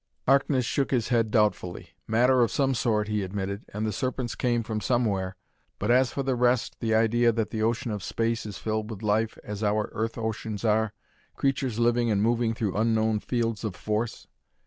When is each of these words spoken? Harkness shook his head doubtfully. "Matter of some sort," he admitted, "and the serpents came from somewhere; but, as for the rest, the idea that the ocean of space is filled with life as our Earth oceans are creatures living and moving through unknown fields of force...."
Harkness 0.25 0.65
shook 0.65 0.89
his 0.89 1.09
head 1.09 1.29
doubtfully. 1.29 1.89
"Matter 2.07 2.41
of 2.41 2.49
some 2.49 2.73
sort," 2.73 3.07
he 3.07 3.21
admitted, 3.21 3.67
"and 3.71 3.85
the 3.85 3.93
serpents 3.93 4.33
came 4.33 4.63
from 4.63 4.81
somewhere; 4.81 5.35
but, 5.77 5.91
as 5.91 6.11
for 6.11 6.23
the 6.23 6.33
rest, 6.35 6.77
the 6.79 6.95
idea 6.95 7.31
that 7.31 7.51
the 7.51 7.61
ocean 7.61 7.91
of 7.91 8.01
space 8.01 8.43
is 8.47 8.57
filled 8.57 8.89
with 8.89 9.03
life 9.03 9.37
as 9.43 9.61
our 9.61 9.91
Earth 9.93 10.17
oceans 10.17 10.65
are 10.65 10.93
creatures 11.35 11.77
living 11.77 12.09
and 12.09 12.23
moving 12.23 12.55
through 12.55 12.75
unknown 12.75 13.19
fields 13.19 13.63
of 13.63 13.75
force...." 13.75 14.25